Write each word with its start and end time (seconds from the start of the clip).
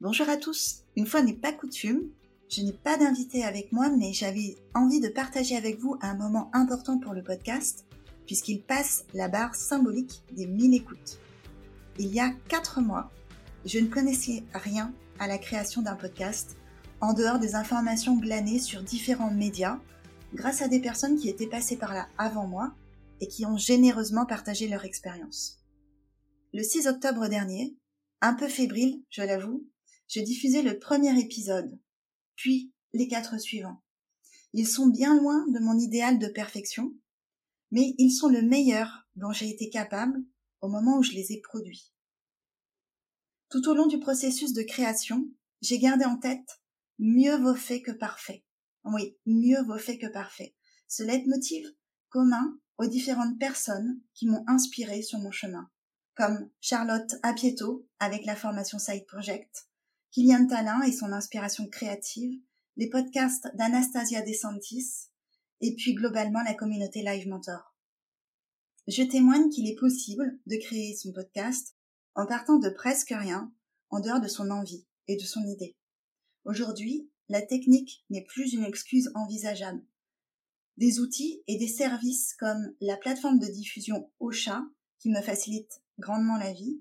Bonjour 0.00 0.28
à 0.28 0.36
tous. 0.36 0.84
Une 0.94 1.08
fois 1.08 1.22
n'est 1.22 1.32
pas 1.32 1.52
coutume, 1.52 2.12
je 2.48 2.62
n'ai 2.62 2.72
pas 2.72 2.96
d'invité 2.96 3.42
avec 3.42 3.72
moi, 3.72 3.88
mais 3.90 4.12
j'avais 4.12 4.54
envie 4.72 5.00
de 5.00 5.08
partager 5.08 5.56
avec 5.56 5.80
vous 5.80 5.98
un 6.02 6.14
moment 6.14 6.52
important 6.52 7.00
pour 7.00 7.14
le 7.14 7.24
podcast, 7.24 7.84
puisqu'il 8.24 8.62
passe 8.62 9.06
la 9.12 9.26
barre 9.26 9.56
symbolique 9.56 10.22
des 10.30 10.46
1000 10.46 10.74
écoutes. 10.74 11.18
Il 11.98 12.14
y 12.14 12.20
a 12.20 12.30
4 12.46 12.80
mois, 12.80 13.10
je 13.64 13.80
ne 13.80 13.88
connaissais 13.88 14.44
rien 14.54 14.94
à 15.18 15.26
la 15.26 15.36
création 15.36 15.82
d'un 15.82 15.96
podcast, 15.96 16.56
en 17.00 17.12
dehors 17.12 17.40
des 17.40 17.56
informations 17.56 18.16
glanées 18.18 18.60
sur 18.60 18.84
différents 18.84 19.32
médias, 19.32 19.80
grâce 20.32 20.62
à 20.62 20.68
des 20.68 20.80
personnes 20.80 21.18
qui 21.18 21.28
étaient 21.28 21.48
passées 21.48 21.76
par 21.76 21.92
là 21.92 22.06
avant 22.18 22.46
moi 22.46 22.72
et 23.20 23.26
qui 23.26 23.44
ont 23.46 23.56
généreusement 23.56 24.26
partagé 24.26 24.68
leur 24.68 24.84
expérience. 24.84 25.58
Le 26.54 26.62
6 26.62 26.86
octobre 26.86 27.26
dernier, 27.26 27.74
un 28.20 28.34
peu 28.34 28.46
fébrile, 28.46 29.02
je 29.10 29.22
l'avoue, 29.22 29.66
je 30.08 30.20
diffusais 30.20 30.62
le 30.62 30.78
premier 30.78 31.18
épisode, 31.20 31.78
puis 32.36 32.72
les 32.92 33.08
quatre 33.08 33.38
suivants. 33.38 33.82
Ils 34.52 34.66
sont 34.66 34.88
bien 34.88 35.14
loin 35.14 35.46
de 35.48 35.58
mon 35.58 35.78
idéal 35.78 36.18
de 36.18 36.26
perfection, 36.26 36.94
mais 37.70 37.94
ils 37.98 38.12
sont 38.12 38.28
le 38.28 38.42
meilleur 38.42 39.06
dont 39.16 39.32
j'ai 39.32 39.48
été 39.48 39.68
capable 39.68 40.18
au 40.60 40.68
moment 40.68 40.98
où 40.98 41.02
je 41.02 41.12
les 41.12 41.32
ai 41.32 41.40
produits. 41.40 41.92
Tout 43.50 43.68
au 43.68 43.74
long 43.74 43.86
du 43.86 43.98
processus 43.98 44.52
de 44.52 44.62
création, 44.62 45.26
j'ai 45.60 45.78
gardé 45.78 46.04
en 46.04 46.16
tête 46.16 46.60
mieux 46.98 47.36
vaut 47.36 47.54
fait 47.54 47.82
que 47.82 47.92
parfait. 47.92 48.44
Oui, 48.84 49.16
mieux 49.26 49.62
vaut 49.62 49.78
fait 49.78 49.98
que 49.98 50.06
parfait. 50.06 50.54
Ce 50.88 51.02
leitmotiv 51.02 51.66
commun 52.08 52.58
aux 52.78 52.86
différentes 52.86 53.38
personnes 53.38 54.00
qui 54.14 54.26
m'ont 54.26 54.44
inspiré 54.46 55.02
sur 55.02 55.18
mon 55.18 55.30
chemin, 55.30 55.70
comme 56.14 56.48
Charlotte 56.60 57.14
Apieto 57.22 57.86
avec 57.98 58.24
la 58.24 58.36
formation 58.36 58.78
Side 58.78 59.06
Project, 59.06 59.67
Kylian 60.10 60.46
Talin 60.46 60.80
et 60.82 60.92
son 60.92 61.12
inspiration 61.12 61.66
créative, 61.68 62.40
les 62.76 62.88
podcasts 62.88 63.48
d'Anastasia 63.54 64.22
DeSantis, 64.22 65.10
et 65.60 65.74
puis 65.74 65.94
globalement 65.94 66.42
la 66.42 66.54
communauté 66.54 67.02
Live 67.02 67.28
Mentor. 67.28 67.74
Je 68.86 69.02
témoigne 69.02 69.50
qu'il 69.50 69.68
est 69.68 69.78
possible 69.78 70.38
de 70.46 70.56
créer 70.56 70.96
son 70.96 71.12
podcast 71.12 71.76
en 72.14 72.26
partant 72.26 72.56
de 72.56 72.70
presque 72.70 73.10
rien, 73.10 73.52
en 73.90 74.00
dehors 74.00 74.20
de 74.20 74.28
son 74.28 74.50
envie 74.50 74.86
et 75.08 75.16
de 75.16 75.24
son 75.24 75.44
idée. 75.46 75.76
Aujourd'hui, 76.44 77.10
la 77.28 77.42
technique 77.42 78.04
n'est 78.08 78.24
plus 78.24 78.54
une 78.54 78.64
excuse 78.64 79.10
envisageable. 79.14 79.84
Des 80.78 81.00
outils 81.00 81.42
et 81.48 81.58
des 81.58 81.68
services 81.68 82.34
comme 82.38 82.74
la 82.80 82.96
plateforme 82.96 83.38
de 83.38 83.46
diffusion 83.46 84.10
Ocha, 84.20 84.64
qui 85.00 85.10
me 85.10 85.20
facilite 85.20 85.82
grandement 85.98 86.38
la 86.38 86.54
vie, 86.54 86.80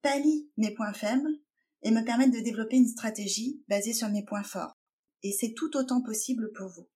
pallient 0.00 0.48
mes 0.56 0.72
points 0.72 0.94
faibles 0.94 1.38
et 1.82 1.90
me 1.90 2.04
permettent 2.04 2.34
de 2.34 2.40
développer 2.40 2.76
une 2.76 2.88
stratégie 2.88 3.62
basée 3.68 3.92
sur 3.92 4.08
mes 4.08 4.24
points 4.24 4.42
forts. 4.42 4.76
Et 5.22 5.32
c'est 5.32 5.54
tout 5.54 5.76
autant 5.76 6.02
possible 6.02 6.52
pour 6.52 6.68
vous. 6.68 6.88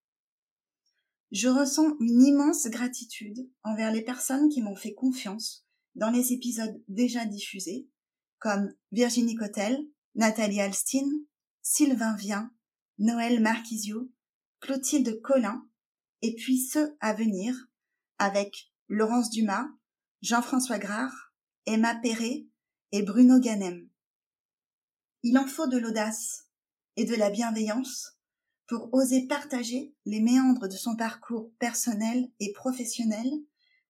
Je 1.32 1.48
ressens 1.48 1.96
une 2.00 2.22
immense 2.22 2.66
gratitude 2.68 3.50
envers 3.64 3.92
les 3.92 4.02
personnes 4.02 4.48
qui 4.48 4.62
m'ont 4.62 4.76
fait 4.76 4.94
confiance 4.94 5.66
dans 5.96 6.10
les 6.10 6.32
épisodes 6.32 6.80
déjà 6.88 7.24
diffusés, 7.24 7.88
comme 8.38 8.72
Virginie 8.92 9.34
Cotel, 9.34 9.78
Nathalie 10.14 10.60
Alstin, 10.60 11.08
Sylvain 11.62 12.14
Vien, 12.16 12.52
Noël 12.98 13.40
Marquisio, 13.40 14.10
Clotilde 14.60 15.20
Collin, 15.22 15.66
et 16.22 16.34
puis 16.34 16.58
ceux 16.58 16.96
à 17.00 17.12
venir, 17.12 17.54
avec 18.18 18.72
Laurence 18.88 19.30
Dumas, 19.30 19.66
Jean-François 20.22 20.78
Grard, 20.78 21.32
Emma 21.66 21.94
Perret 21.96 22.46
et 22.92 23.02
Bruno 23.02 23.40
Ganem. 23.40 23.88
Il 25.28 25.36
en 25.38 25.48
faut 25.48 25.66
de 25.66 25.76
l'audace 25.76 26.46
et 26.94 27.04
de 27.04 27.16
la 27.16 27.30
bienveillance 27.30 28.16
pour 28.68 28.94
oser 28.94 29.26
partager 29.26 29.92
les 30.04 30.20
méandres 30.20 30.68
de 30.68 30.76
son 30.76 30.94
parcours 30.94 31.50
personnel 31.58 32.30
et 32.38 32.52
professionnel 32.52 33.26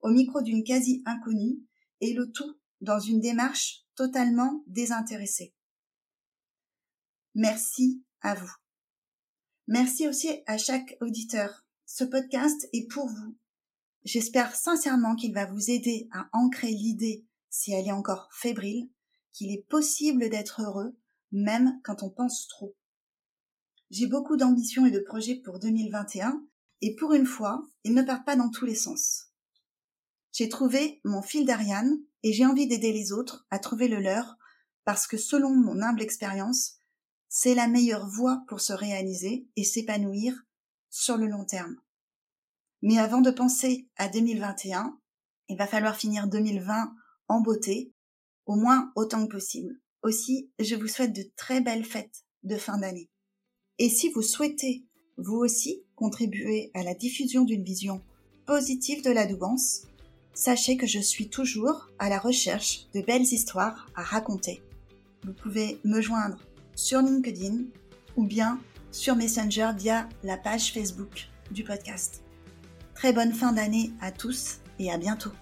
au 0.01 0.09
micro 0.09 0.41
d'une 0.41 0.65
quasi 0.65 1.03
inconnue 1.05 1.59
et 2.01 2.15
le 2.15 2.33
tout 2.33 2.59
dans 2.81 3.01
une 3.01 3.21
démarche 3.21 3.85
totalement 3.97 4.65
désintéressée. 4.67 5.55
Merci 7.35 8.03
à 8.23 8.35
vous. 8.35 8.55
Merci 9.67 10.09
aussi 10.09 10.41
à 10.47 10.57
chaque 10.57 10.97
auditeur. 11.03 11.67
Ce 11.85 12.05
podcast 12.05 12.67
est 12.73 12.91
pour 12.91 13.09
vous. 13.09 13.37
J'espère 14.05 14.57
sincèrement 14.57 15.15
qu'il 15.15 15.35
va 15.35 15.45
vous 15.45 15.71
aider 15.71 16.09
à 16.13 16.31
ancrer 16.33 16.71
l'idée, 16.71 17.27
si 17.51 17.73
elle 17.73 17.89
est 17.89 17.93
encore 17.93 18.31
fébrile, 18.33 18.89
qu'il 19.33 19.53
est 19.53 19.69
possible 19.69 20.31
d'être 20.31 20.63
heureux 20.63 20.97
même 21.33 21.81
quand 21.83 22.03
on 22.03 22.11
pense 22.11 22.49
trop. 22.49 22.77
J'ai 23.91 24.07
beaucoup 24.07 24.37
d'ambitions 24.37 24.87
et 24.87 24.91
de 24.91 25.01
projets 25.01 25.37
pour 25.37 25.59
2021, 25.59 26.45
et 26.83 26.95
pour 26.97 27.13
une 27.13 27.27
fois, 27.27 27.63
ils 27.85 27.95
ne 27.95 28.03
partent 28.03 28.27
pas 28.27 28.37
dans 28.37 28.51
tous 28.51 28.67
les 28.67 28.75
sens. 28.75 29.27
J'ai 30.33 30.49
trouvé 30.49 31.01
mon 31.05 31.23
fil 31.23 31.47
d'Ariane, 31.47 31.99
et 32.23 32.33
j'ai 32.33 32.45
envie 32.45 32.67
d'aider 32.67 32.93
les 32.93 33.13
autres 33.13 33.47
à 33.51 33.59
trouver 33.59 33.89
le 33.89 34.01
leur, 34.01 34.37
parce 34.85 35.07
que 35.07 35.17
selon 35.17 35.51
mon 35.51 35.81
humble 35.83 36.03
expérience, 36.03 36.75
c'est 37.29 37.55
la 37.55 37.69
meilleure 37.69 38.09
voie 38.09 38.43
pour 38.49 38.61
se 38.61 38.73
réaliser 38.73 39.49
et 39.57 39.65
s'épanouir 39.65 40.35
sur 40.91 41.17
le 41.17 41.27
long 41.27 41.45
terme. 41.45 41.77
Mais 42.83 42.99
avant 42.99 43.21
de 43.21 43.31
penser 43.31 43.89
à 43.97 44.09
2021, 44.09 44.99
il 45.49 45.57
va 45.57 45.67
falloir 45.67 45.97
finir 45.97 46.29
2020 46.29 46.95
en 47.29 47.41
beauté, 47.41 47.93
au 48.47 48.57
moins 48.57 48.93
autant 48.97 49.27
que 49.27 49.33
possible. 49.33 49.81
Aussi, 50.07 50.49
je 50.61 50.77
vous 50.77 50.87
souhaite 50.87 51.17
de 51.17 51.25
très 51.35 51.61
belles 51.61 51.85
fêtes 51.85 52.23
de 52.45 52.55
fin 52.55 52.79
d'année. 52.79 53.11
Et 53.81 53.89
si 53.89 54.09
vous 54.11 54.23
souhaitez, 54.23 54.85
vous 55.17 55.35
aussi, 55.35 55.83
contribuer 55.97 56.71
à 56.75 56.85
la 56.85 56.95
diffusion 56.95 57.43
d'une 57.43 57.65
vision 57.65 58.01
positive 58.47 59.03
de 59.03 59.11
la 59.11 59.27
Doubance, 59.27 59.89
sachez 60.33 60.77
que 60.77 60.87
je 60.87 61.01
suis 61.01 61.29
toujours 61.29 61.91
à 61.99 62.09
la 62.09 62.21
recherche 62.21 62.87
de 62.95 63.01
belles 63.01 63.23
histoires 63.23 63.91
à 63.97 64.05
raconter. 64.05 64.63
Vous 65.25 65.33
pouvez 65.33 65.81
me 65.83 66.01
joindre 66.01 66.39
sur 66.77 67.01
LinkedIn 67.01 67.65
ou 68.17 68.25
bien 68.25 68.61
sur 68.93 69.17
Messenger 69.17 69.73
via 69.77 70.09
la 70.23 70.37
page 70.37 70.73
Facebook 70.73 71.27
du 71.51 71.65
podcast. 71.65 72.23
Très 72.95 73.13
bonne 73.13 73.33
fin 73.33 73.53
d'année 73.53 73.91
à 74.01 74.13
tous 74.13 74.61
et 74.79 74.89
à 74.93 74.99
bientôt. 74.99 75.33